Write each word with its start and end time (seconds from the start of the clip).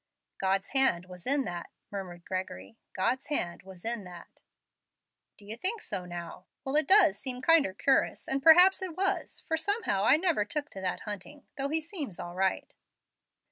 "God's 0.39 0.69
hand 0.69 1.05
was 1.05 1.27
in 1.27 1.45
that," 1.45 1.69
murmured 1.91 2.25
Gregory; 2.25 2.75
"God's 2.91 3.27
hand 3.27 3.61
was 3.61 3.85
in 3.85 4.03
that." 4.05 4.41
"Do 5.37 5.45
you 5.45 5.55
think 5.55 5.79
so, 5.79 6.05
now? 6.05 6.47
Well, 6.65 6.75
it 6.75 6.87
does 6.87 7.19
seem 7.19 7.39
kinder 7.43 7.75
cur'us, 7.75 8.27
and 8.27 8.41
per'aps 8.41 8.81
it 8.81 8.97
was, 8.97 9.41
for 9.41 9.57
somehow 9.57 10.03
I 10.03 10.17
never 10.17 10.43
took 10.43 10.71
to 10.71 10.81
that 10.81 11.01
Hunting, 11.01 11.45
though 11.55 11.69
he 11.69 11.79
seems 11.79 12.19
all 12.19 12.33
right." 12.33 12.73